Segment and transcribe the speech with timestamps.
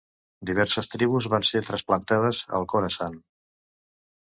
[0.49, 3.21] Diverses tribus van ser trasplantades al Khorasan.